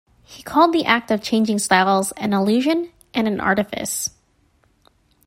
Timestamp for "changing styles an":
1.21-2.33